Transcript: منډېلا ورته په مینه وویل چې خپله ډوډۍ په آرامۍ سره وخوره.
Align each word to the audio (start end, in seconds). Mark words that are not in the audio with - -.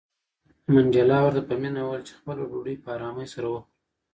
منډېلا 0.71 1.17
ورته 1.23 1.41
په 1.47 1.53
مینه 1.61 1.81
وویل 1.83 2.03
چې 2.07 2.13
خپله 2.19 2.41
ډوډۍ 2.49 2.75
په 2.83 2.89
آرامۍ 2.95 3.27
سره 3.33 3.47
وخوره. 3.49 3.69